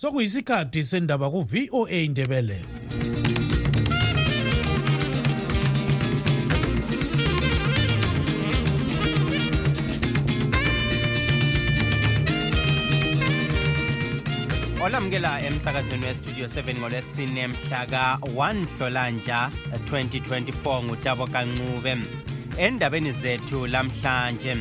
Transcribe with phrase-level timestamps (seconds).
[0.00, 2.58] sokuyisikhathi sendaba ku-voa indebele
[14.84, 21.96] olamukela emsakazweni westudio 7 ngolwesine mhla ka-1 hlolanja 2024 ngutabo kancube
[22.56, 24.56] endabeni zethu lamhlanje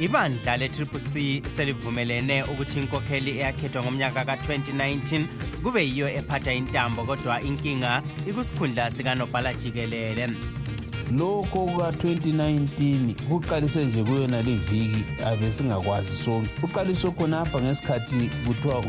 [0.00, 5.24] ibandla le-triple c selivumelene ukuthi inkokheli eyakhethwa ngomnyaka ka-2019
[5.62, 10.28] kube yiyo ephatha intambo kodwa inkinga ikusikhundla sikanobhala jikelele.
[11.10, 16.50] Lokho kuka-2019 kuqalise nje kuyona le viki abesingakwazi sonke.
[16.60, 18.84] Kuqaliswe khonapha ngesikhathi kuthiwa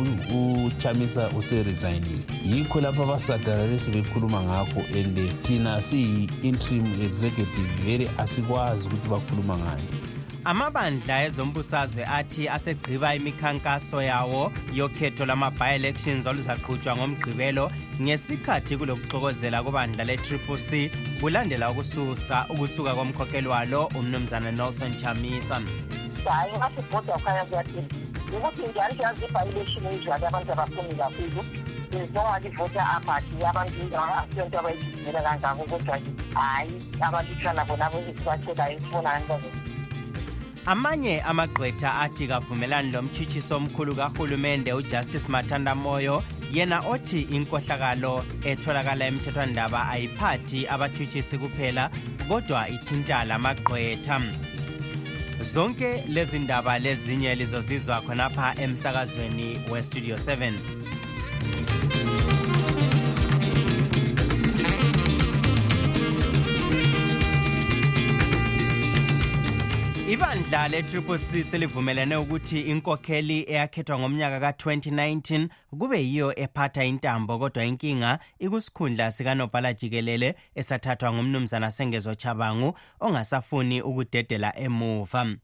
[0.66, 2.24] uchamisa useresignile.
[2.46, 10.17] Yikho lapho abasadala sebekhuluma ngakho and thina siyi-interim executive vele asikwazi ukuthi bakhuluma ngani
[10.48, 14.42] amabandla ezombusazwe athi asegqiba imikhankaso yawo
[14.80, 17.66] yokhetho lama-bi-elections oluzaqhutshwa ngomgqibelo
[18.02, 20.70] ngesikhathi kulokuxokozela kubandla le-triple c
[21.20, 25.60] kulandela ukususa ukusuka komkhokheli walo umnumzana nelson chamisa.
[26.26, 27.88] Hayi ngasibhoda kukhanya kuyathini
[28.36, 31.42] ukuthi njalo siyazi-bi-election enjani abantu abaphumi kakhulu
[31.92, 36.00] njengalivota aphathi abantu asiyonto abayigijimela kangako kodwa
[36.34, 37.92] hhayi abalutshwana bona
[38.26, 39.50] bathelayo sibonani bazo
[40.68, 48.14] amanye amagqwetha athi kavumelani lomtshitshiso omkhulu kahulumende ujustice mathanda moyo yena othi inkohlakalo
[48.50, 51.90] etholakala emthethwandaba ayiphathi abatshutshisi kuphela
[52.28, 54.22] kodwa ithinta lamagqwetha
[55.42, 61.87] zonke lezi ndaba lezinye lizozizwa khonapha emsakazweni westudio 7
[70.48, 75.48] ibandla le-triple c selivumelene ukuthi inkokheli eyakhethwa ngomnyaka ka-2019
[75.80, 84.60] kube yiyo ephatha intambo kodwa inkinga ikusikhundla sikanobhala jikelele esathathwa ngumnumzana sengezo chabangu ongasafuni ukudedela
[84.60, 85.36] emuva.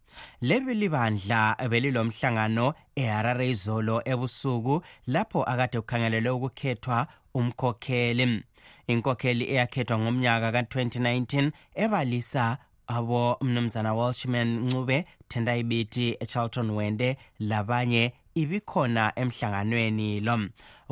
[0.42, 8.44] Leli libandla belilomhlangano eharare izolo ebusuku lapho akade kukhangelelwe ukukhethwa umkhokheli.
[8.88, 12.58] Inkokheli eyakhethwa ngomnyaka ka-2019 ebalisa
[12.96, 20.40] abo mnumzana walshman ncube tendai biti charlton wende labanye ibikhona emhlanganweni lo.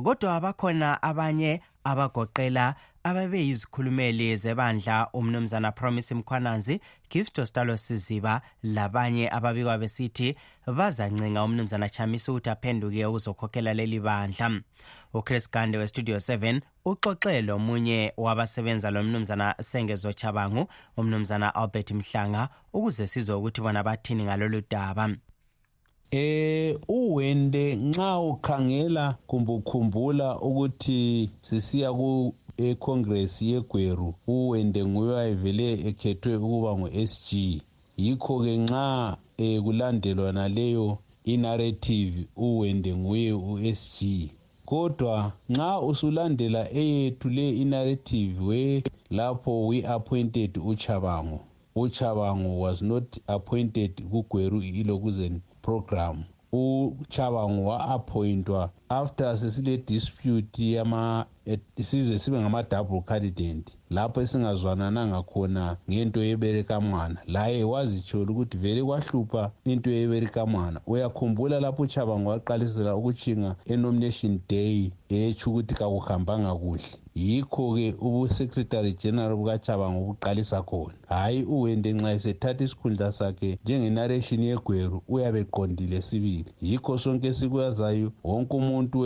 [0.04, 10.36] Kodwa bakhona abanye abagoqela ababeyizikhulumeli zebandla umnumzana promise mkhwananzi gift ostalo siziba labanye ababikwa besithi
[10.68, 14.62] bazancenga umnumzana chamisa ukuthi aphenduke ukuzokhokhela leli bandla.
[15.14, 23.08] Uchris gande westudio 7 uxoxe lomunye wabasebenza lo mnumzana sengezo chabangu umnumzana albert mhlanga ukuze
[23.08, 25.10] sizwe ukuthi bona bathini ngalolu daba.
[26.12, 32.36] Eh uwende nxa ukhangela kumbe ukhumbula ukuthi sisiya ku
[32.70, 37.30] econgress yegweru uwende nguye wayevele ekhethwe ukuba ngu-sg
[38.04, 44.30] yikho-ke nxa um kulandelwa naleyo inarrative uwende nguye u-sg
[44.66, 51.40] kodwa nxa usulandela eyethu le inarrative we lapho we-appointed uchabango
[51.76, 56.24] uchabango was not appointed kugweru ilokuzeni program.
[56.52, 61.26] Uchabango wa-appointwa after sesile dispute yama
[61.82, 63.78] size sibe ngama-double candidate.
[63.90, 72.30] Lapho esingazwanananga khona ngento yeberikamwana laye wazitshola ukuthi vele kwahlupha into yeberikamwana uyakhumbula lapho uchabango
[72.30, 77.01] waqalisela ukutshinga enomination day etsho ukuthi kakuhambanga kuhle.
[77.16, 80.94] Yikho-ke ubusecretary general bukachabango buqalisa khona.
[81.08, 86.46] Hhayi uwende nxa esethatha isikhundla sakhe njengenarration yegweru uyabe eqondile sibili.
[86.62, 89.00] Yikho sonke esikwazayo wonke umuntu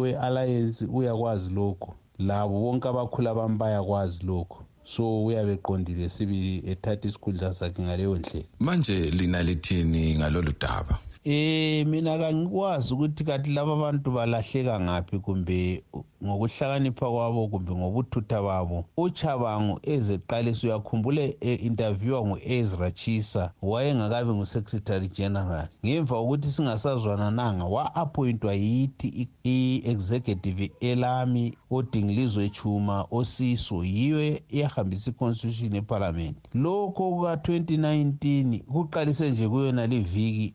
[0.00, 1.94] we-alliance uyakwazi lokho.
[2.18, 4.64] Labo bonke abakhula bami bayakwazi lokho.
[4.84, 8.44] So uyabe eqondile sibili ethatha isikhundla sakhe ngaleyo ndlela.
[8.60, 10.98] Manje lina lithini ngalolu daba?
[11.24, 15.84] Eh mina kangikwazi ukuthi kathi laba bantu balahleka ngaphi kumbe
[16.24, 18.84] ngokuhlakanipha kwabo kumbe ngobuthutha babo.
[18.96, 25.68] Uchabango ezeqalisa uyakhumbula e-interviewa ngu-ezra chisa wayengakabi ngu-secretary general.
[25.84, 37.10] Ngemva kokuthi singasazwanananga wa-appointwa yithi i-executive elami odingilizwe chuma osiso yiyo eyahambisa i-constitution ephalamende lokho
[37.12, 40.54] kuka-2019 kuqalise nje kuyona le viki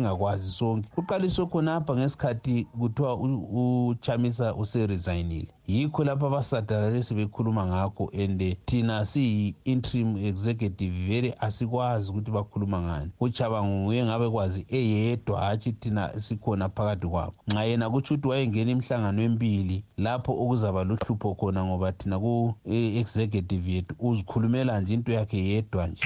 [0.00, 0.88] abesingakwazi sonke.
[0.94, 5.48] Kuqaliswe khonapha ngesikhathi kuthiwa uchamisa useresignile.
[5.66, 13.10] Yikho lapho abasadalale bekhuluma ngakho and thina siyi-interim executive vele asikwazi ukuthi bakhuluma ngani.
[13.20, 17.34] Uchabangu nguye ngabe kwazi eyedwa hatshi thina sikhona phakathi kwabo.
[17.48, 23.94] Nxa yena kutsho ukuthi wayengena imihlangano emibili lapho okuzaba luhlupho khona ngoba thina ku-executive yethu
[23.98, 26.02] uzikhulumela nje into yakhe yedwa nje.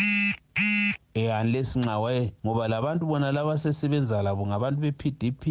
[1.14, 5.42] Eh unless nxa waye ngoba labantu bona laba sesebenza labo ngabantu be-pdp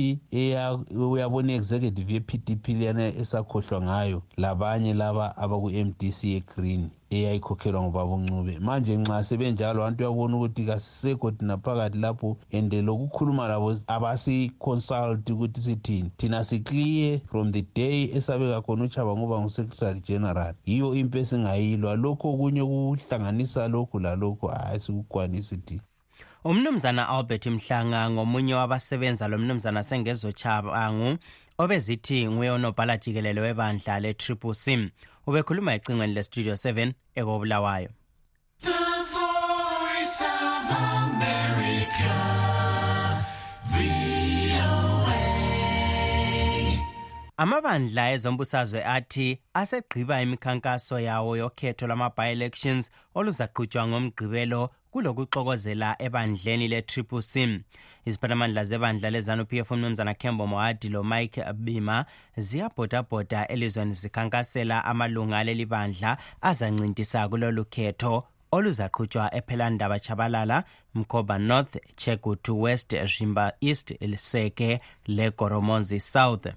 [1.11, 6.89] uyabona i-executive ye-pdp leyana esakhohlwa ngayo labanye laba abaku-mdc yegreen.
[7.15, 13.47] Eyayikhokhelwa ngubaba uncube manje nxa sebenjalo abantu uyabona ukuthi kasisekho thina phakathi lapho and lokukhuluma
[13.47, 16.11] labo abasi-consult ukuthi sithini.
[16.17, 20.53] Thina siclear from the day esabeka khona uchaba ngoba ngu-secretary general.
[20.65, 21.95] Yiyo impi esingayilwa.
[21.95, 24.47] Lokhu okunye ukuhlanganisa lokhu lalokhu.
[24.47, 25.81] Hayi sikukwanisi thina.
[26.45, 31.17] Umnumzana albert mhlanga ngomunye wabasebenza lo mnumzana sengezochabangu
[31.57, 34.91] obezithi nguye unobhala jikelele webandla le-triple c
[35.27, 37.89] ubekhuluma ecingweni lestudio 7 ekobulawayo.
[47.37, 57.63] Amabandla ezombusazwe athi asegqiba imikhankaso yawo yokhetho lwama-bi-elections oluzaqhutshwa ngomgqibelo kulokuxokozela ebandleni le-triple c.
[58.05, 62.05] Iziphathamandla zebandla lezanup f umnumzana kembo moadi lo-mike bima
[62.37, 70.63] ziyabhodabhoda elizweni zikhankasela amalunga aleli bandla azancintisa kulolu khetho oluzaqhutshwa ephelandaba chabalala
[70.95, 76.47] mkhoba north chegutu west rimba east seke legoromonzi south.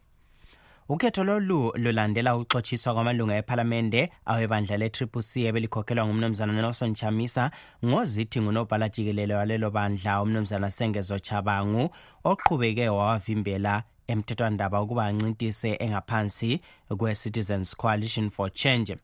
[0.88, 7.50] Ukhetho lolu lulandela ukuxotshiswa kwamalunga ephalamende awebandla le-triple c ebelikhokhelwa ngumnumzana nelson chamisa
[7.84, 11.90] ngozithi ngunobhala jikelele walelo bandla umnumzana sengezo chabangu
[12.24, 16.60] oqhubeke wawavimbela emthethwandaba ukuba ancintise engaphansi
[16.98, 18.96] kwe-citizens coalition for change.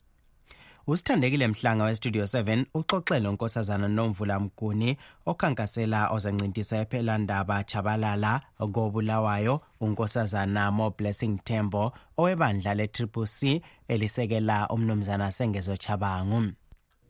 [0.86, 4.96] Usithandekile mhlanga westudio 7 uxoxele unkosazana nomvula mguni
[5.26, 8.40] okhankasela ozancintisa ephelandaba chabalala
[8.72, 16.52] kobulawayo unkosazana mo blessing tembo owebandla le-triple c elisekela umnumzana sengezo chabangu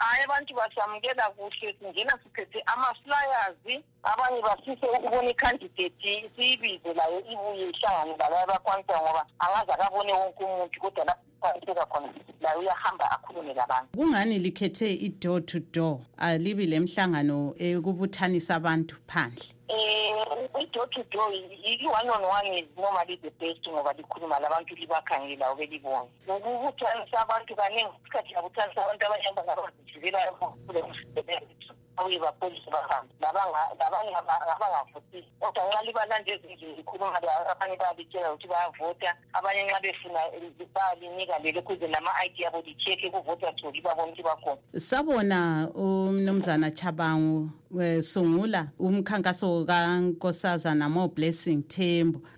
[0.02, 3.82] hayi abantu basamukela kuhle singena siphethe ama-flyers.
[4.02, 10.80] Abanye bafise ukubona ikhandidate siyibize layo ibuye ihlangane lalayo abakwanisa ngoba angaze akabone wonke umuntu
[10.80, 12.08] kodwa lapho kwaliseka khona
[12.40, 15.98] layo uyahamba akhulume labantu kungani likhethe i-door to door?
[16.18, 19.44] Alibi le mhlangano ekubuthanisa abantu phandle?
[19.54, 19.61] um
[20.72, 25.66] i-door to door i-one on one is normally the best ngoba likhuluma labantu libakhangela ube
[25.66, 30.32] libone ukubuthanisa abantu kaningi isikhathi yabuthanisa abantu abanye abangabazijikelayo
[31.96, 33.12] abuye bapolisi bahambe.
[33.20, 34.12] Labanye
[35.40, 37.16] kodwa nxa libalande ezindlini likhuluma
[37.52, 43.52] abanye bayalitshela ukuthi bayavota abanye nxa befuna eh, bayalinika lelo ukuze nama-id yabo li-check-e kuvota
[43.52, 44.60] tholi babone ukuthi bakhona.
[44.76, 47.50] Sabona umnumzana chabangu
[47.80, 51.64] eh, sungula umkhankaso kankosazana blessing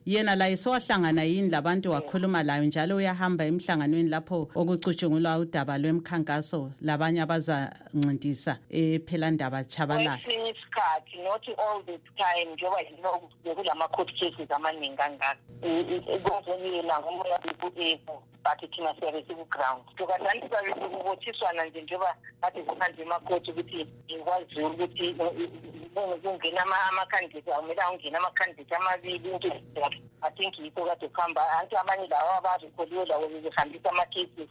[0.07, 7.23] yena laye sowahlangana yini labantu wakhuluma layo njalo uyahamba emhlanganweni lapho okucutshungulwa udaba lwemkhankaso labanye
[7.23, 14.97] abazancintisa ephelandaba eh, chabalala kwesinye isikhathi not all the time njengoba yino bekulama-court cases amaningi
[14.97, 15.37] kangaka
[16.23, 23.03] kwezonyena ngomoya beku-ebu but thina siyabe siku-ground so kadlali siyabe sikubothiswana nje njengoba kade zihanje
[23.03, 25.15] emakoti ukuthi ngikwaziyo ukuthi
[26.23, 29.51] kungena amakhandidate awumele ungena amakhandidate amabili into
[30.23, 34.49] i think yikho kade kuhamba anti abanye lawo abarekhodiwe lawo behambisa amakhesi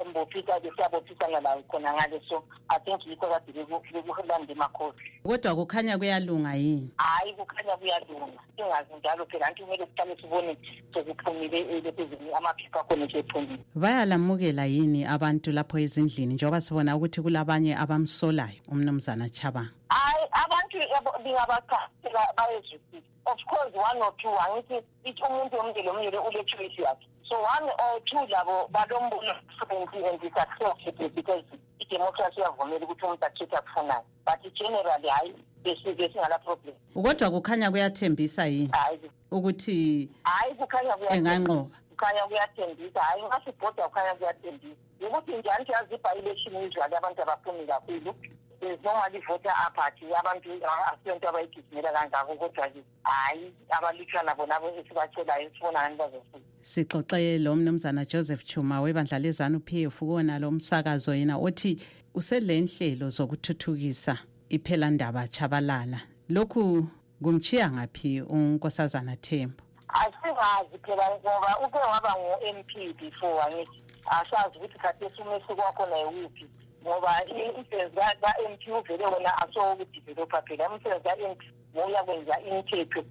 [0.00, 2.20] embophisa besiyabophisana lawo khona ngale.
[2.28, 6.90] So i think yikho kade bekulanda emakhosi kodwa kukhanya kuyalunga yini?
[6.96, 8.40] Hhayi kukhanya kuyalunga.
[8.56, 10.56] Singazi njalo phela anti kumele sihlale sibone
[10.94, 18.60] sekuphumile lephezini amaphepha akhona sephumile bayalamukela yini abantu lapho ezindlini njengoba sibona ukuthi kulabanye abamsolayo
[18.68, 19.70] umnumzana chabanga?
[19.88, 20.78] Hayi abantu
[21.24, 27.36] lingabachasela bayezwisisa of course one or two angithi ithi umuntu omnye lomnye ule-choice yakhe so
[27.42, 31.44] one or two labo balombono different and is-acceptable because
[31.78, 36.74] idemocracy iyavumela ukuthi umuntu akhethe akufunayo but generally hhayi besingala problem.
[36.94, 38.68] Kodwa kukhanya kuyathembisa yini?
[38.72, 39.10] Hayi.
[39.30, 43.00] Ukuthi hayi kukhanya kuya- enganqoba kukhanya kuyathembisa.
[43.00, 44.76] Hhayi ngasibhoda kukhanya kuyathembisa.
[45.06, 48.14] Ukuthi njani siyazi ibha-election usually abantu abaphumi kakhulu?
[48.62, 50.50] Normally voter apathy abantu
[50.92, 58.44] asiyonto abayigijimela kangako kodwa-ke hhayi abalutshwana bona esibacelayo sibona ngani bazofika sixoxe lo mnumzana joseph
[58.44, 61.78] chuma webandla lezanu p f kuwona lo msakazo yena othi
[62.14, 66.86] usele nhlelo zokuthuthukisa iphelandaba chabalala lokhu
[67.22, 74.78] kumchiya ngaphi unkosazana thembo asingazi phela ngoba uke waba ngu-m p before angithi asazi ukuthi
[74.78, 76.46] khathesi umehluko wakhona yiwuphi.
[76.82, 77.12] Ngoba
[77.56, 80.68] umsebenzi ka-m p uvele wona asowokudevelopha phela.
[80.70, 81.44] Umsebenzi ka-m p
[81.74, 83.04] ngokuyakwenza imithetho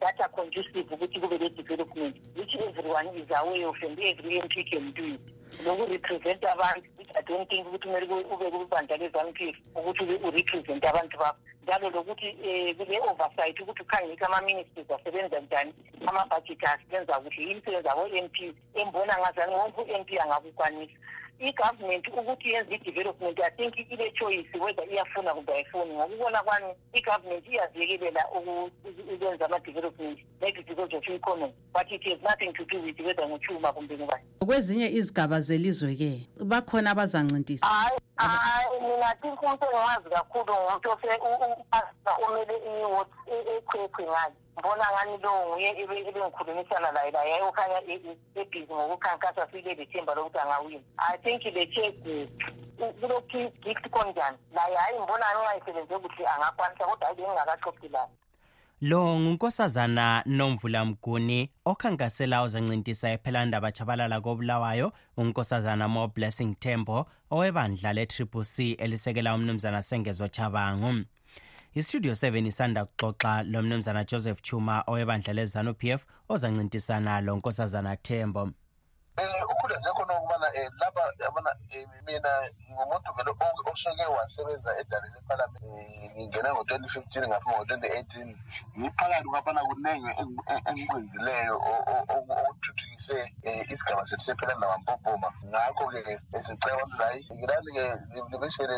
[0.00, 4.62] that are conducive ukuthi kube le-development which everyone is aware of and every m p
[4.64, 5.20] can do it.
[5.64, 10.84] Nokurepresent abantu which i don't think ukuthi kumele ube kubandla le-zanu p f ukuthi urepresent
[10.84, 11.38] abantu bakho.
[11.62, 15.74] Njalo lokuthi um kule-oversight ukuthi ukhangeke ama-ministers asebenza njani
[16.06, 20.98] amabhajethi asebenza kuhle imisebenzi abo-m p embona ngazani wonke u-m p angakukwanisa
[21.40, 28.24] i-government ukuthi yenze i-development i think ile-choice whether iyafuna kumbe ayifuni ngokubona kwami i-government iyaziyekelela
[29.14, 33.72] ukwenza ama-development maybe because of economy but it has nothing to do with whether nguchuma
[33.72, 40.88] kumbe ngubani kwezinye izigaba zelizwe-ke bakhona abazancintisa hayi mina think umuntu engiwazi kakhulu ngumuntu
[42.26, 43.08] omele iwot
[43.56, 47.78] ekhwekhwe ngayo ngibona ngani lowo nguye ebengikhulumisana laye laye okhanya
[48.36, 51.94] ebhizi ngokukhankasa sile lethemba lokuthi angawini i think le check
[53.00, 54.38] kulokhu gift konjani?
[54.52, 58.10] Naye hhayi ngibona ngani ungayisebenze kuhle angakwanisa kodwa hayi bengingakaxoxi layo
[58.80, 68.44] lo ngunkosazana nomvula mguni okhankasela uzancintisa ephelandaba chabalala kobulawayo unkosazana mo blessing tembo owebandla le-triple
[68.44, 71.04] c elisekela umnumzana sengezo chabangu
[71.74, 77.96] istudio 7 isanda kuxoxa lo mnumzana joseph chuma owebandla lezanu p f ozancintisana lo nkosazana
[77.96, 78.52] tembo um
[79.52, 80.14] ukhuleze khona
[80.58, 81.50] um lapha yabona
[82.06, 82.32] mina
[82.70, 83.30] ngumuntu vele
[83.70, 85.66] osuke wasebenza edaleni ephalamende.
[86.16, 88.28] Ngingene ngo-twenty fifteen ngapha ngo-twenty eighteen.
[88.78, 90.10] Ngiphakathi kwaphana kuningi
[90.68, 91.56] engikwenzileyo
[92.14, 97.84] okuthuthukise um isigaba sethu sephelandaba mpopoma ngakho-ke sicela abantu layi ngilani-ke
[98.30, 98.76] libisele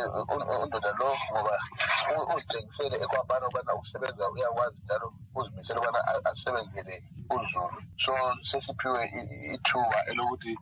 [0.63, 1.55] undoda lo ngoba
[2.35, 6.95] uzitshengisele ekwabana ukubana ukusebenza uyakwazi njalo uzimisele ukubana asebenzele
[7.31, 7.79] uzulu.
[7.97, 9.03] So sesiphiwe
[9.55, 10.53] ithuba elokuthi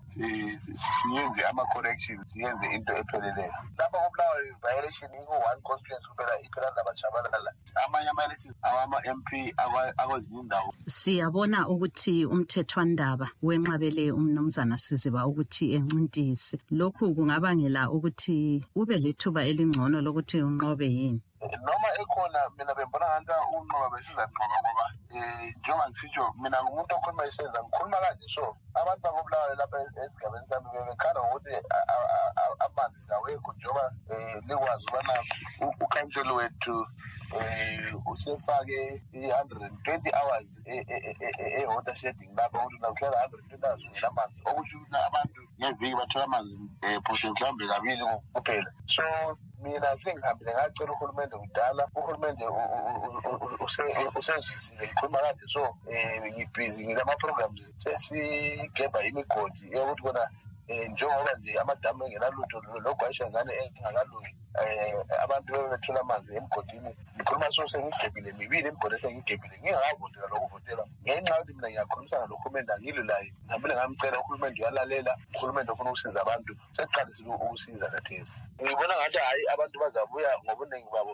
[1.08, 3.52] siyenze ama-correction siyenze into epheleleyo.
[3.78, 7.50] Lapha kubulawayo violation iku-one constituency kuphela iphelandaba chabalala
[7.84, 9.54] amanye ama-elections awama-m p
[9.96, 16.58] akwezinye indawo siyabona ukuthi umthethwandaba wenqabele umnumzana siziba ukuthi encintise.
[16.70, 21.22] Lokhu kungabangela ukuthi ube lethuba elingcono lokuthi unqobe yini
[21.68, 27.60] noma ekhona mina bembona nganta unqoba besizanqoba ngoba um njengoba ngisitsho mina ngumuntu okhuluma isenza
[27.62, 28.44] ngikhuluma kanje so
[28.80, 31.52] abantu bakobulawayo lapha esigabeni sami bebekhala ngokuthi
[32.64, 35.14] amanzi awekho njengoba um likwazi ubana
[35.84, 36.76] ukhanseli wethu
[37.36, 40.48] um usefake i-hundred and twenty hours
[41.60, 46.24] e-water shedding lapha ukuthi nakuhlala hundred and twenty hours ungenamanzi okusho ukuthi abantu ngeviki bathola
[46.24, 48.02] amanzi um phose mhlawumbe kabili
[48.34, 48.70] kuphela.
[48.86, 49.02] So
[49.62, 52.44] mina sengihambile ngacela uhulumende kudala uhulumende
[54.16, 60.24] usezwisile ngikhuluma kanje so um ngibhizi ngilama-programs sesigebha imigodi yokuthi kona
[60.68, 66.92] um njengoba nje amadamu engenalutho logwayisha ngane engakalungi um abantu bebethola amanzi emgodini.
[67.16, 73.28] Ngikhuluma so sengigebhile mibili imigodi esengigebhile ngingakavotela lokuvotela ngenxa yokuthi mina ngiyakhulumisana nohulumende angilo laye
[73.44, 78.36] ngihambile ngamcela uhulumende uyalalela uhulumende ofuna ukusiza abantu sekuqalisile ukusiza kathesi.
[78.62, 81.12] Ngibona ngathi hhayi abantu bazabuya ngobuningi babo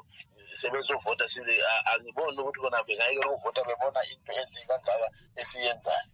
[0.60, 1.54] sebezovota sile
[1.90, 5.08] angiboni ukuthi kona bengayekela ukuvota bebona into enhle kangaka
[5.40, 6.13] esiyenzayo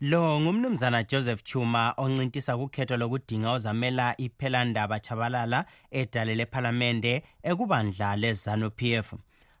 [0.00, 8.94] lo ngumnumzana joseph chuma oncintisa kukhetho lokudinga ozamela iphelandaba chabalala edale lephalamende ekubandla lezanu p
[8.94, 9.14] f.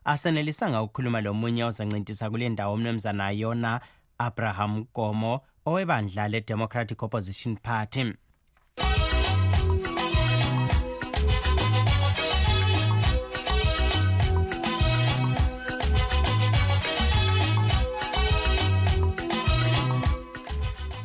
[0.04, 3.80] Asenelisanga ukukhuluma lomunye ozancintisa kule ndawo umnumzana yona
[4.18, 8.12] abraham gomo owebandla le-democratic opposition party.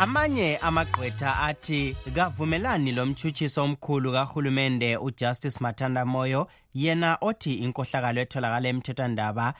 [0.04, 8.68] Amanye amagqwetha athi kavumelani lo mtshutshiso omkhulu kahulumende ujustice mathanda moyo yena othi inkohlakalo etholakala
[8.70, 9.54] emthethwandaba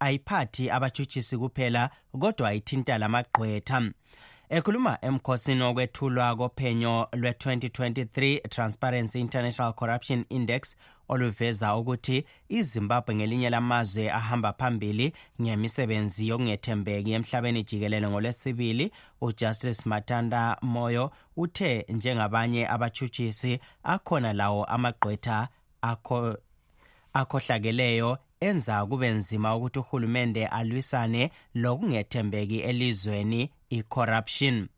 [0.00, 3.78] ayiphathi abatshutshisi kuphela kodwa ayithinta lamagqwetha
[4.48, 10.76] ekhuluma emkhosini wokwethulwa kophenyo lwe-2023 transparency international corruption index
[11.08, 18.92] oluveza ukuthi izimbabwe ngelinye lamazwe ahamba phambili ngemisebenzi yokungethembeki emhlabeni jikelele ngolwesibili.
[19.20, 25.48] Ujustice matanda moyo uthe njengabanye abatshutshisi akhona lawo amagqwetha
[25.82, 26.36] akho
[27.14, 34.68] akhohlakeleyo enza kube nzima ukuthi uhulumende alwisane lokungethembeki elizweni i-corruption.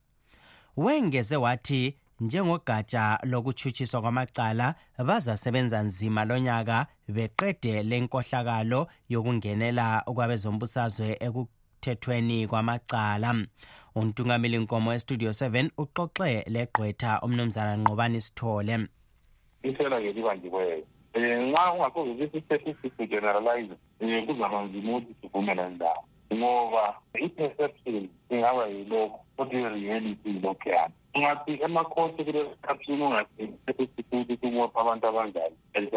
[0.76, 4.74] Wengeze wathi njengogatsha lokutshutshiswa kwamacala
[5.06, 13.30] bazasebenza nzima lonyaka beqede lenkohlakalo yokungenela kwabezombusazwe ekuthethweni kwamacala.
[13.94, 18.76] Untungameli nkomo estudio 7 uxoxe legqwetha umnumzana nqobani sithole.
[19.62, 26.04] Isela-ke libanjiweyo um nxa ukuthi i-statistics generalize um kuzaba nzima ukuthi sivumelane ndawo
[26.34, 32.24] ngoba i-perception ingaba yilokhu kodwa i-reality yilokhuyana ungathi emakhosi
[34.40, 35.88] kumopha abantu abanjani and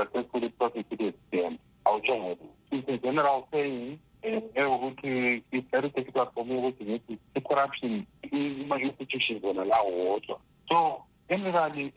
[1.85, 3.03] awutsho ngoba it's
[3.51, 6.45] saying ekuthi it's very difficult for
[6.83, 10.39] ngithi i-corruption ima-institutions wona lawo wodwa.
[10.69, 11.91] So generally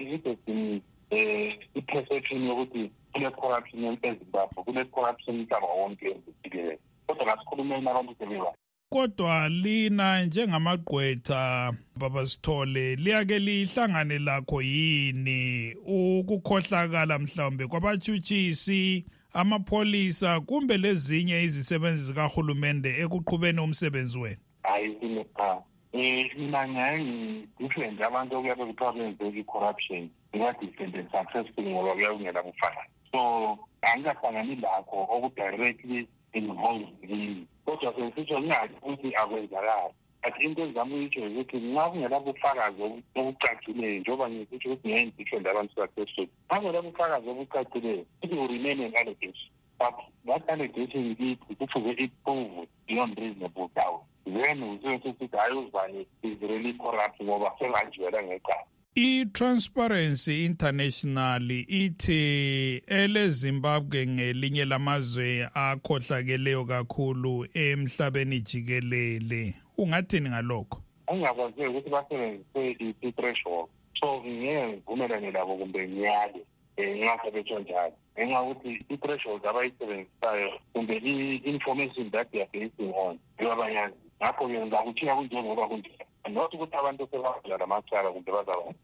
[1.74, 8.52] i-perception yokuthi kule-corruption ezimbabwe kule-corruption umhlaba wonke ezijikelele kodwa ngasikhulumeni abantu sebeba
[8.92, 15.74] kodwa lina njengamagqwetha baba sithole liyake lihlangane lakho yini?
[15.86, 24.40] Ukukhohlakala mhlawumbe kwabatshutshisi amapholisa kumbe lezinye izisebenzi zikahulumende ekuqhubeni umsebenzi wenu?
[24.62, 26.02] Hayi sinecha um
[26.38, 33.01] mina ngiyaye ngidifferent abantu okuyabe kuthiwa benze i-corruption inga-different and successful ngoba kuyabe kungela bufakazi
[33.12, 39.94] so angikahlangani lakho okudirectly involved kini kodwa sesitsho ngingathi ukuthi akwenzakali.
[40.22, 42.82] But into engizama uyitsho ukuthi nxa kungela bufakazi
[43.14, 48.94] obucacileyo njengoba ngisitsho ukuthi ngiyayi-different abantu successful nxa kungela bufakazi obucacileyo it will remain an
[48.96, 49.94] allegation but
[50.26, 54.02] that allegation kithi kufuze iprove beyond reasonable doubt.
[54.24, 58.64] Then usesesithi hayi uzibani is really corrupt ngoba sengajiwela ngecala
[58.94, 69.54] i-transparency international ithi elezimbabwe ngelinye lamazwe akhohlakeleyo kakhulu emhlabeni jikelele.
[69.78, 70.82] Ungathini ngalokho?
[71.06, 73.68] Engingakwaziyo ukuthi basebenzise i-threshold
[74.00, 76.44] so ngeke ngivumelane labo kumbe ngiyale
[76.78, 77.92] um nxa sebetsho njalo.
[78.18, 85.68] Ngenxa yokuthi i-threshold abayisebenzisayo kumbe i-information that they are basing on ibabanyazi ngakho-ke ngizakuthiya kunjengoba
[85.68, 86.11] kunjalo.
[86.30, 88.74] Not ukuthi abantu sebavula lamacala kumbe bazaba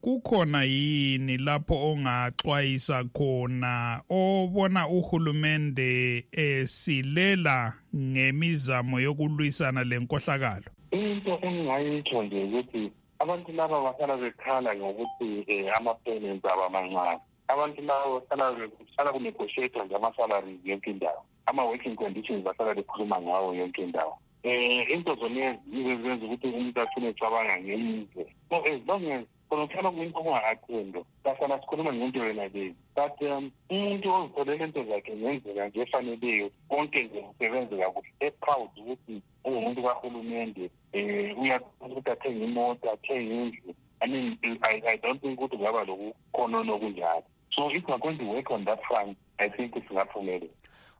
[0.00, 10.70] kukhona yini lapho ongaxwayisa khona obona uhulumende esilela ngemizamo yokulwisana lenkohlakalo?
[10.90, 17.20] Into engingayitsho nje ukuthi abantu laba bahlala bekhala ngokuthi um ama-payments abo amancane.
[17.48, 21.22] Abantu laba bahlala bahlala kunegotiatwa nje ama-salaries yonke indawo.
[21.46, 24.16] Ama-working conditions bahlala bekhuluma ngawo yonke indawo.
[24.44, 29.66] Um into zonezi yizo ezenza ukuthi umuntu afune ecabanga ngemizwe so as long as khona
[29.66, 35.68] kuhlala kuyinto okungakathendo kahlala sikhuluma ngento yona leyo but um umuntu ozitholela into zakhe ngenzeka
[35.68, 42.92] nje efaneleyo konke nje kusebenze kakuhle e-proud ukuthi ungumuntu kahulumende um uyakwazi ukuthi athenge imoto
[42.92, 43.74] athenge indlu.
[44.02, 47.24] I mean I, i don't think ukuthi kungaba lokukhonona okunjalo.
[47.54, 50.52] So if we're going to work on that front i think singaphumelela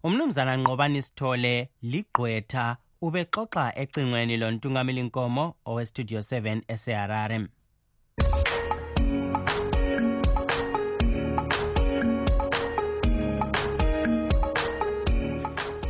[0.03, 7.38] umnumzana nqobani sithole ligqwetha ubexoxa ecingweni lontungameli nkomo owestudio 7 eseharare.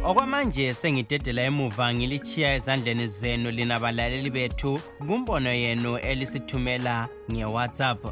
[0.04, 8.04] Okwamanje sengidedela emuva ngilichiya ezandleni zenu lina balaleli bethu kumbono yenu elisithumela ngewhatsapp.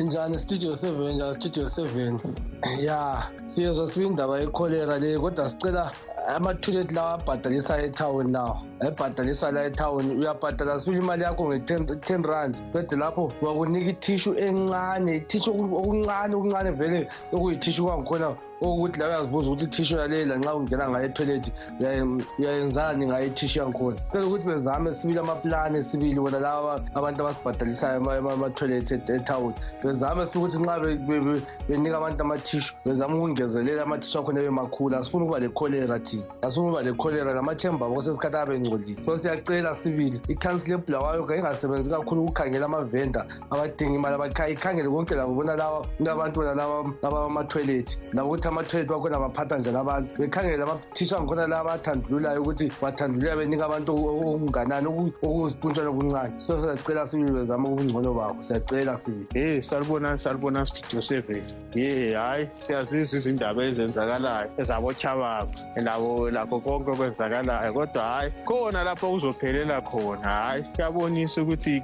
[0.00, 1.14] Njani studio seven?
[1.14, 2.20] Njani studio seven?
[2.82, 5.92] Ya siyezwa sibindaba yekholera le kodwa sicela
[6.28, 8.56] amathulethi lawa abhadalisa ethawuni lawo.
[8.80, 12.56] Ayibhadaliswa la ethawuni uyabhadala sibili imali yakho nge-ten rand?
[12.72, 19.64] Bede lapho wakunika ithishu encane ithishu okuncane okuncane vele okuyithishu kwangikhona okuthi la uyazibuza ukuthi
[19.64, 21.50] ithishu yaleyi lanxa ungena ngayo ethoyilethi
[22.38, 27.96] uyayenzani ngayo ithishu yangikhona cela ukuthi bezame sibili amaplani sibili wona laba abantu abasibhadalisayo
[28.30, 30.76] amathoyilethi ethawuni bezame ukuthi nxa
[31.68, 37.34] benika abantu amathishu bezame ukungezelela amathishu akhona bemakhulu asifuni ukuba lekholera thina asifuni ukuba lekholera
[37.34, 38.96] lamathemba abo kwesesikhathi abe ngcolile.
[39.04, 44.16] So siyacela sibili ikhansila ebulawayo kayingasebenzi kakhulu ukukhangela amavenda abadinga imali
[44.52, 49.78] ikhangele konke labo bona laba abantu bona laba amathoyilethi labo ukuthi amathoyilethi wakhona baphatha njani
[49.78, 50.08] abantu.
[50.18, 54.86] Bekhangele amathishu angikhona laba athandululayo ukuthi bathandulula benika abantu okunganani
[55.22, 56.32] okuzipuntshwana okuncane.
[56.40, 59.26] So siyacela sibili bezama ubungcono babo siyacela sibili.
[59.34, 61.42] Ye salibonani salibonani studio seven
[61.74, 65.46] ye hhayi siyazizwa izindaba ezenzakalayo ezabochababa
[65.82, 67.72] labo lakho konke okwenzakalayo.
[67.72, 71.82] Kodwa hhayi khona lapho kuzophelela khona hhayi kuyabonisa ukuthi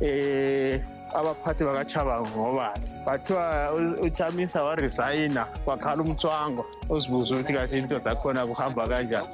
[0.00, 8.88] um abaphathi bakachabango ngobani bathiwa uchamisa waresayina wakhala umthwangwa uzibuze ukuthi kahle into zakhona kuhamba
[8.88, 9.28] kanjani?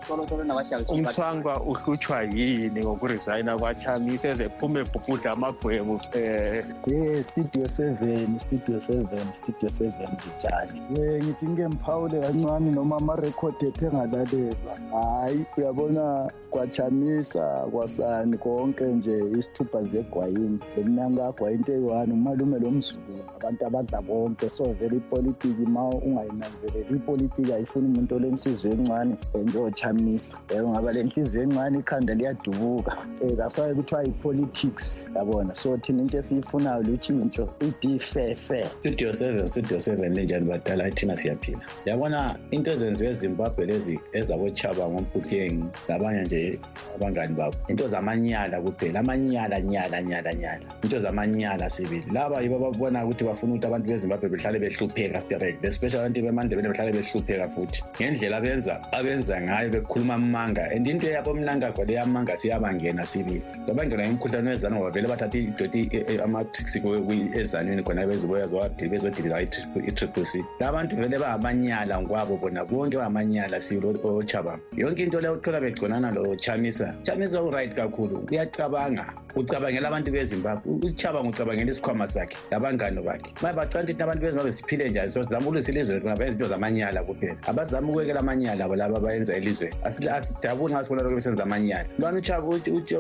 [0.89, 9.71] Umthwangwa uhlutshwa yini ngokuresayina kwachamisa ezephume ebhubhudla amagwebu um ye studio seven studio seven studio
[9.71, 14.75] seven ngitshani ye ngithi ngike mphawule kancane noma amarekhodi ethe ngalalelwa.
[14.93, 23.01] Hhayi uyabona kwachamisa kwasani konke nje isithupha zegwayini lomnankagwa into eyi-one umalume lomzulu
[23.37, 24.51] abantu abadla bonke.
[24.51, 31.43] So vele ipolitiki ma ungayinanzeleli ipolitiki ayifuni umuntu olenhliziyo encane njengochamisa um ngaba le nhliziyo
[31.43, 32.97] encane ikhanda liyadubuka.
[33.23, 35.55] Um kasaye kuthiwa yi-politics yabona?
[35.55, 40.91] So thina into esiyifunayo lutshintsho idi fe fe studio seven studio seven linjani badala?
[40.91, 41.61] Thina siyaphila.
[41.87, 46.61] Yabona into ezenziwe ezimbabwe lezi ezabochaba ngomphutheng labanye nje
[46.95, 49.01] abangani babo into zamanyala kuphela.
[49.01, 50.65] Amanyala nyala nyala nyala.
[50.83, 51.54] Into zamanyala.
[51.71, 52.05] Sibili.
[52.13, 56.93] Laba yibo ababona ukuthi bafuna ukuthi abantu bezimbabwe behlale behlupheka straight especially abantu bemandebele behlale
[56.93, 57.83] behlupheka futhi.
[58.01, 63.43] Ngendlela abenza abenza ngayo bekhuluma amanga and into yabo mnangagwa leyamanga siyabangena sibili.
[63.67, 65.91] Sabangena imikhuhlane wezanu ngoba vele bathatha idoti
[66.23, 66.77] amatrix
[67.35, 70.45] ezanweni khona bezodiliza i-triple c.
[70.61, 76.11] La bantu vele bangamanyala ngokwabo bona bonke bangamanyala sibili ochaba yonke into leyo uthola begconana
[76.11, 76.95] lo chamisa.
[77.03, 79.15] Chamisa uright kakhulu uyacabanga.
[79.37, 80.73] Ucabangela abantu bezimbabwe.
[80.83, 83.33] Uchaba ngucabangela isikhwama sakhe labangani bakhe.
[83.43, 87.03] Ma bacanda ukuthi abantu bezimbabwe siphile njani so zama ulwisa ilizwe lethu ngaba izinto zamanyala
[87.03, 87.37] kuphela.
[87.47, 91.89] Abazama ukwekela amanyala abo laba abayenza elizweni asidabuli nxa sibona lokho besenza amanyala.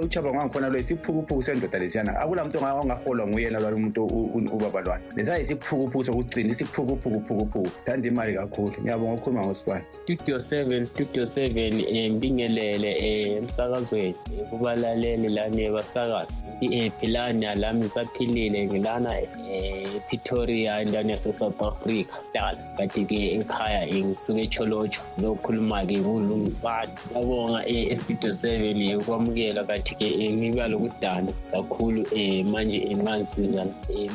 [0.04, 4.04] Uchaba lo isiphukuphuku sendoda lesiyana akula muntu ongaholwa nguyena umuntu
[4.52, 5.00] ubaba
[5.40, 8.72] isiphukuphukuphukuphuku thanda imali kakhulu.
[8.83, 9.54] Ngiyabonga ukukhuluma
[9.90, 14.14] studio seven studio seven um um emsakazweni.
[14.50, 17.88] Kubalaleli lani basakazi um philani lami
[18.35, 22.12] ngisaphilile ngilana epretoria endaweni yase-south africa.
[22.33, 32.03] Hlala kanti-ke ekhaya ngisuke echolotsho lokhuluma-ke ngulungisane ngiyabonga estudio seven ukwamukela kanti-ke ngiba lokudana kakhulu
[32.03, 33.66] um manje ngansiza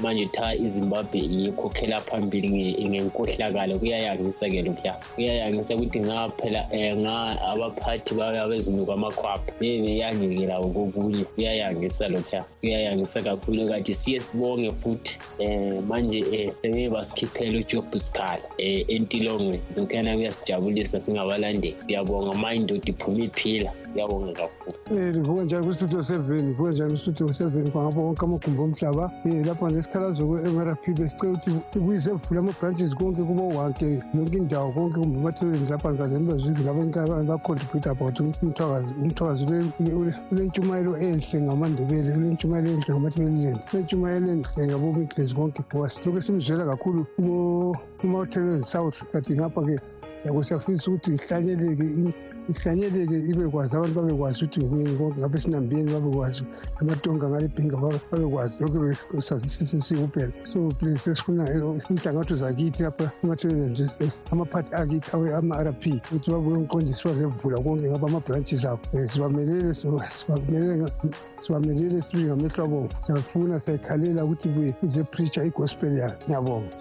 [0.01, 2.49] manje tha izimbabwe ikhokhela phambili
[2.89, 3.79] ngenkohlakalo.
[3.79, 4.95] Kuyayangisa-ke lokhuya.
[5.15, 7.05] Kuyayangisa ukuthi ngaphela um
[7.51, 11.23] abaphathi babezimuka amakhwapha bebeyangekela kokunye.
[11.23, 12.45] Kuyayangisa lokhuya.
[12.61, 19.61] Kuyayangisa kakhulu kanti siye sibonge futhi um manje um sebeye basikhiphela ujob sikhala um entilongweni
[19.75, 21.75] lokhuyana kuyasijabulisa singabalandeli.
[21.87, 23.71] Siyabonga ma indoda iphuma iphila.
[23.93, 24.77] Kuyabonga kakhulu.
[24.91, 29.11] Um livuka njani kwistudio seven livuka njani kwistudio seven kwangapha wonke amagumbi omhlaba.
[29.25, 34.99] Um lapha ngesikhalazo kwe-mrp besicela ukuthi ibuyise vule ama-branches konke kubo wonke yonke indawo konke
[34.99, 39.45] kumbe emathelweni lapha ngazeni bezwiki labantu bacontribute about umthwakazi
[40.31, 43.59] ulentshumayelo enhle ngamandebele ulentshumayelo enhle ngamathebeleleni
[43.99, 47.01] umayele ngiyaboma igezi konke wasisuke simzwela kakhulu
[47.99, 49.75] kuma-hotelweni south kanti ngapha-ke
[50.25, 51.87] yabo siyafisa ukuthi ihlanyeleke
[52.49, 56.41] ihlanyeleke ibe kwazi abantu babekwazi ukuthi ngikuyini konke ngabe sinambiyeni babekwazi
[56.81, 57.77] amatonga ngalebhinga
[58.11, 59.21] babekwazi lokhu
[59.87, 61.43] sikuphela so please sesifuna
[61.89, 65.09] inhlangatho zakithi lapha emathebeleni amaphathi akithi
[65.39, 68.81] ama-r p ukuthi babuye umqondisi bazevula konke ngaba ama-branches abo.
[69.11, 70.91] Sibamelele sibamelele
[71.41, 76.73] sibamelele sibe ngamehlo abongo siyafuna siyayikhalela ukuthi buye izepreacher igospel yayo ngiyabonga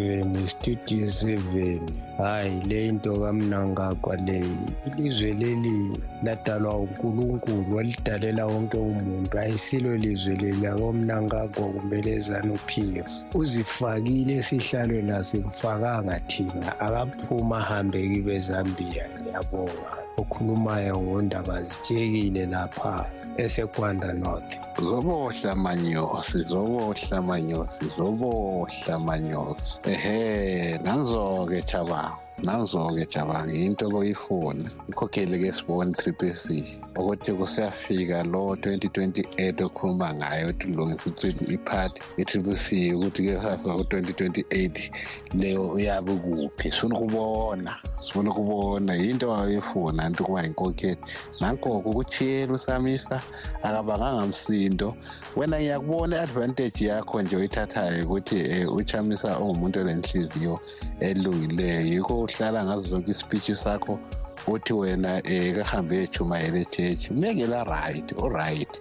[0.00, 1.80] studio seven studio seven.
[2.18, 9.38] Hayi le into kamnangagwa leyi ilizwe leli ladalwa unkulunkulu walidalela wonke umuntu.
[9.38, 16.80] Ayisilo lizwe leli lakomnangagwa kumele zanuphiwe uzifakile esihlalweni asimfakanga thina.
[16.80, 23.10] Akaphuma ahambe kibe zambia ngiyabonga okhulumayo ngondaba zitshekile lapha
[23.42, 24.52] esekwanda north.
[24.88, 29.72] Zobohla manyosi zobohla manyosi zobohla manyosi.
[29.92, 36.64] Ehe nanzo-ke chabango nanzo-ke jabanga into boyifuna ikhokheli-ke sibone triple c.
[36.96, 44.90] Ukuthi kusiyafika lo 2028 okhuluma ngayo ukuthi kulungisa iphathi i-triple c ukuthi-ke safika ku-2028
[45.34, 48.94] leyo uyabe kuphi sifuna ukubona sifuna ukubona.
[48.94, 50.96] Yinto wayifuna nto kuba yinkokheli.
[51.40, 53.22] Nankoko ukuchiyela usamisa
[53.62, 54.96] akabanganga msindo.
[55.36, 60.60] Wena ngiyakubona i-advantage yakho nje oyithathayo ukuthi um uchamisa ungumuntu olenhliziyo
[61.00, 61.80] elungileyo.
[61.80, 63.98] Yikho uhlala ngazo zonke ispeech sakho
[64.46, 68.80] uthi wena um kahambe ejumayela echechi mekela right oright.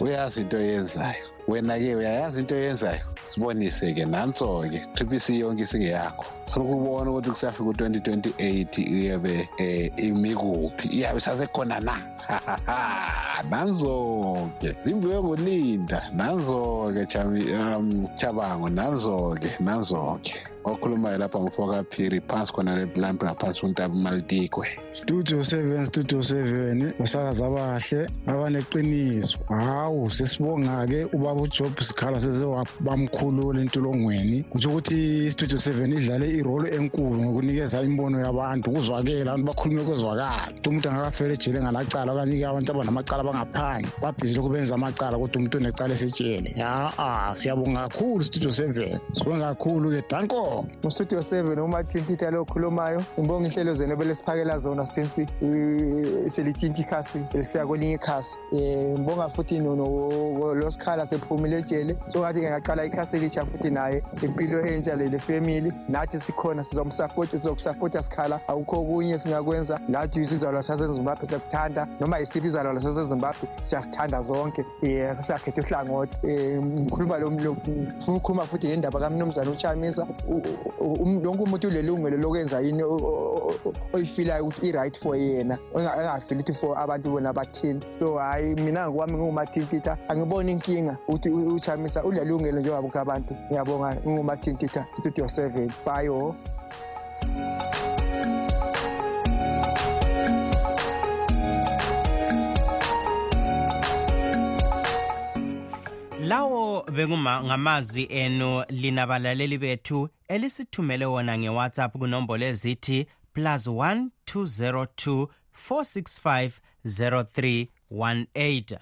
[0.00, 1.24] Uyazi into oyenzayo.
[1.48, 3.00] Wena-ke uyayazi into oyenzayo?
[3.28, 4.94] Sibonise-ke nanso-ke.
[4.94, 6.24] Triple c yonke isingeyakho.
[6.48, 11.96] Sokubona ukuthi kusafika u-2028 iyabe um imi kuphi iyabe sasekhona na?
[13.50, 18.68] Nanzo-ke zimbiwe ngolinda nanzo-ke um chabango.
[18.68, 26.22] Nanzo-ke nanzo-ke okhulumayo lapha ngufoka phiri phansi khona leplampi ngaphansi kuntaba malitikwe studio seven studio
[26.22, 32.44] seven basakazi abahle abaneqiniso hawu sesibonga-ke ubaba ujob sikhala seze
[32.80, 39.84] bamkhulula entolongweni kutsho ukuthi istudio seven idlale irole enkulu ngokunikeza imbono yabantu ukuzwakela abantu bakhulume
[39.84, 40.48] kwezwakala.
[40.50, 45.58] Ukuthi umuntu angakafela ejele ngalacala okanye-ke abantu abanamacala abangaphandle babhizi lokhu benza amacala kodwa umuntu
[45.58, 49.00] unecala esetshele ya-a siyabonga kakhulu studio seven.
[49.12, 55.26] Sibonga kakhulu-ke danko mustudio seven umathintitha lo okhulumayo ngibonga inhlelo zenu ebelesiphakela zona since
[56.28, 58.36] selithinta ikhasi lisiya kwelinye ikhasi.
[58.52, 61.96] Um ngibonga futhi losikhala sephumile ejele.
[62.08, 65.72] So ngathi-ke ngaqala ikhasi elisha futhi naye impilo entsha lele family.
[65.88, 68.40] Nathi sikhona sizomsapota sizokusapota sikhala.
[68.48, 74.64] Akukho okunye esingakwenza nathi isizalwa sasezimbabwe siyakuthanda noma yisiphi izalwa sasezimbabwe siyasithanda zonke.
[74.82, 76.16] Um siyakhetha uhlangothi.
[76.24, 77.50] Um ngikhuluma funa
[78.16, 80.06] ukukhuluma futhi ngendaba kamnumzane uchamisa.
[81.22, 82.82] Lonke umuntu ulelungelo lokwenza yini
[83.92, 87.80] oyifilayo ukuthi i-right for yena engafili ukuthi for abantu bona bathini.
[87.92, 93.34] So hhayi mina ngokwami ngingumathintitha angiboni inkinga ukuthi uchamisa ulelungelo njengabonke abantu.
[93.46, 95.70] Ngiyabonga ngingumathintitha studio seven.
[95.86, 96.34] Bayo
[106.26, 115.26] lawo bekungamazwi enu lina balaleli bethu elisithumele wona ngewhatsapp kunombolo ezithi plus 1 202
[115.68, 116.50] 465
[116.84, 118.78] 0318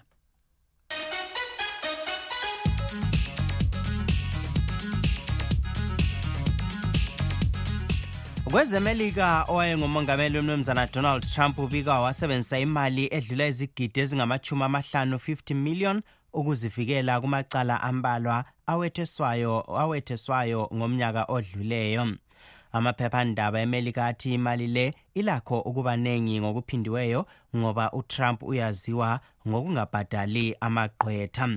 [8.44, 16.02] kwezemelika owayengumongameli umnumzana donald trump ubika wasebenzisa imali edlula izigidi ezingamachumi amahlanu 50 million
[16.34, 22.04] ukuzivikela kumacala ambalwa awetheswayo awetheswayo ngomnyaka odluleyo.
[22.74, 31.48] Amaphephandaba emelika athi imali le ilakho ukuba nengi ngokuphindiweyo ngoba utrump uyaziwa ngokungabhadali amagqwetha.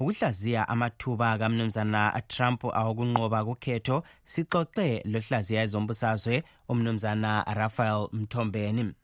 [0.00, 8.94] Ukuhlaziya amathuba kamnumzana trump awokunqoba kukhetho sixoxe lohlaziya ezombusazwe umnumzana rafael mthombeni.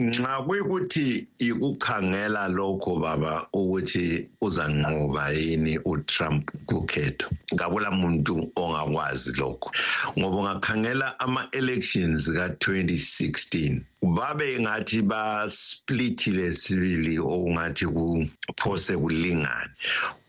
[0.00, 7.28] Nxa kuyikuthi ikukhangela lokho baba ukuthi uzanqoba yini uTrump kukhetho.
[7.54, 9.70] Ngakula muntu ongakwazi lokho.
[10.18, 19.70] Ngoba ungakhangela ama-elections ka-2016 babe ngathi basplithile sibili okungathi kuphose kulingane.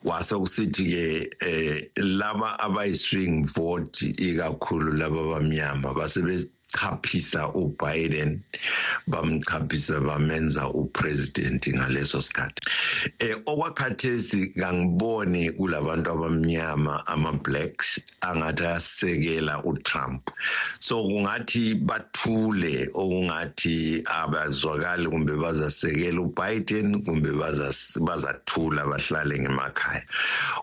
[0.03, 8.39] Kwase kusithi-ke eh laba abayi-swing vote ikakhulu laba bamnyama basebe chaphisa uBiden
[9.07, 12.62] bamchaphisa bamenza upresident ngaleso sikhathi.
[13.19, 20.29] Eh okwakhathesi kangiboni kulabantu abamnyama ama blacks angathi asekela uTrump.
[20.79, 27.31] So kungathi bathule okungathi abazwakali kumbe bazasekela uBiden kumbe
[28.01, 30.03] bazathula bahlale ngemakhaya.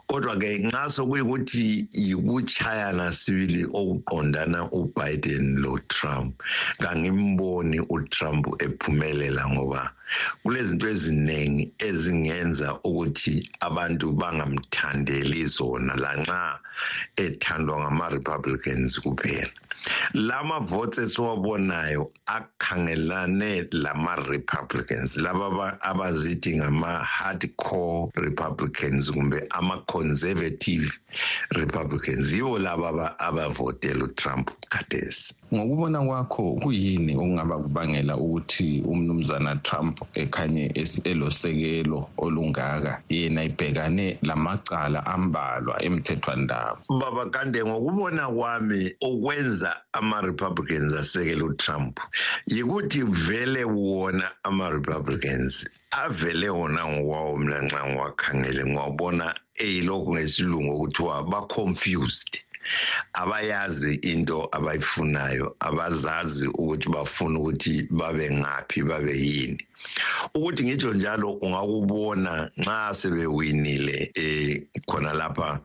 [0.06, 6.42] Kodwa ke nxa sokuyikuthi yikuchayana sibili okuqondana uBiden lo Trump.
[6.82, 9.82] Kangimboni uTrump ephumelela ngoba
[10.42, 13.34] kulezinto eziningi ezingenza ukuthi
[13.68, 16.60] abantu bangamthandeli zona lanxa
[17.16, 19.50] ethandwa ngama Republicans kuphela.
[20.14, 30.98] Lama votes esiwabonayo akhangelane lama Republicans laba abazithi ngama hardcore Republicans kumbe ama conservative
[31.50, 40.64] Republicans yibo laba abavotela uTrump khathesi ngokubona kwakho kuyini okungaba kubangela ukuthi umnumzana Trump ekhanye
[41.04, 46.67] elosekelo olungaka yena ibhekane lamacala ambalwa emthethwandaba?
[47.00, 52.00] Baba kande ngokubona kwami okwenza ama-republicans asekela utrump
[52.46, 59.26] yikuthi vele wona ama-republicans avele wona ngokwawo mina nxa ngiwakhangele ngiwabona
[59.64, 62.32] eyilokhu ngesilungu okuthiwa ba-confused.
[63.14, 69.67] Abayazi into abayifunayo abazazi ukuthi bafuna ukuthi babe ngaphi babe yini.
[70.34, 75.60] Ukuthi ngitsho njalo ungakubona nxa sebewinile eh khona lapha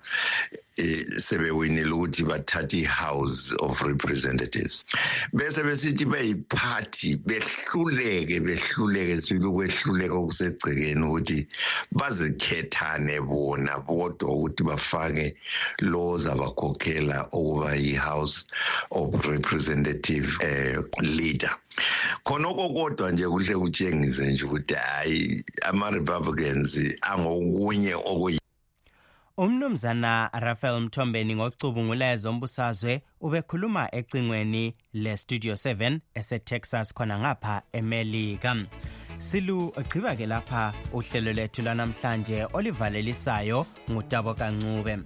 [0.78, 4.86] eh, sebewinile ukuthi bathathe i-house of representatives.
[5.34, 11.48] Bese besithi bayiphathi behluleke behluleke sibili ukwehluleka okusegcekeni ukuthi
[11.92, 15.36] bazikhethane bona bodwa ukuthi bafake
[15.82, 18.46] lo zabakhokhela ukuba yi-house
[18.92, 21.54] of representative eh, leader.
[22.24, 28.40] Khonoko kodwa nje kuhle kutshengise nje ukuthi hayi ama-republicans angokunye okuyi
[29.38, 38.56] umnumzana rafael mthombeni ngocubungulayo zombusazwe ubekhuluma ecingweni le-studio 7 esetexas khona ngapha emelika.
[39.18, 44.98] Silu gqiba ke lapha uhlelo lwethu lwanamhlanje olivalelisayo ngutabo kancube.